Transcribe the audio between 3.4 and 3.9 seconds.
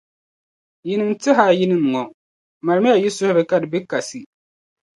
ka di be